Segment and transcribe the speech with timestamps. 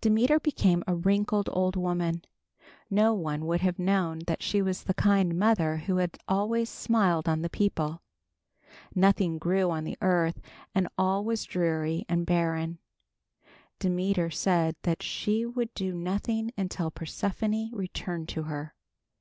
[0.00, 2.24] Demeter became a wrinkled old woman.
[2.90, 7.28] No one would have known that she was the kind mother who had always smiled
[7.28, 8.02] on the people.
[8.96, 10.40] Nothing grew on the earth
[10.74, 12.80] and all was dreary and barren.
[13.78, 18.74] Demeter said that she would do nothing until Persephone returned to her.